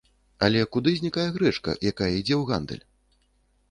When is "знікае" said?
1.01-1.27